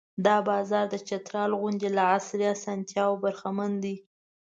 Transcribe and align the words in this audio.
دا 0.25 0.37
بازار 0.49 0.85
د 0.89 0.95
چترال 1.07 1.51
غوندې 1.59 1.89
له 1.97 2.03
عصري 2.15 2.45
اسانتیاوو 2.55 3.21
برخمن 3.23 3.71
دی. 3.83 3.95